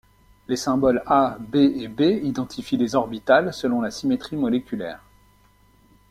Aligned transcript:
Les 0.47 0.55
symboles 0.55 1.03
a, 1.05 1.37
b 1.39 1.57
et 1.83 1.87
b 1.87 2.01
identifient 2.23 2.75
les 2.75 2.95
orbitales 2.95 3.53
selon 3.53 3.81
la 3.81 3.91
symétrie 3.91 4.35
moléculaire. 4.35 5.03